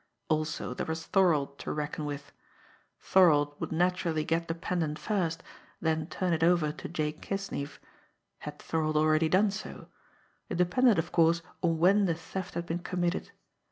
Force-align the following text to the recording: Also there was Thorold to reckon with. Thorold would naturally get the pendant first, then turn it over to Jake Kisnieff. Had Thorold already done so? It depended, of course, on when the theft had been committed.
Also 0.29 0.73
there 0.73 0.87
was 0.87 1.05
Thorold 1.05 1.59
to 1.59 1.71
reckon 1.71 2.05
with. 2.05 2.31
Thorold 2.99 3.53
would 3.61 3.71
naturally 3.71 4.23
get 4.23 4.47
the 4.47 4.55
pendant 4.55 4.97
first, 4.97 5.43
then 5.79 6.07
turn 6.07 6.33
it 6.33 6.43
over 6.43 6.71
to 6.71 6.89
Jake 6.89 7.21
Kisnieff. 7.21 7.77
Had 8.39 8.57
Thorold 8.57 8.97
already 8.97 9.29
done 9.29 9.51
so? 9.51 9.89
It 10.49 10.55
depended, 10.57 10.97
of 10.97 11.11
course, 11.11 11.43
on 11.61 11.77
when 11.77 12.05
the 12.05 12.15
theft 12.15 12.55
had 12.55 12.65
been 12.65 12.79
committed. 12.79 13.29